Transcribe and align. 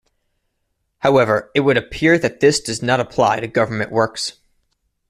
However, 1.01 1.51
it 1.53 1.59
would 1.59 1.77
appear 1.77 2.17
that 2.17 2.39
this 2.39 2.59
does 2.59 2.81
not 2.81 2.99
apply 2.99 3.39
to 3.39 3.47
government 3.47 3.91
works. 3.91 4.37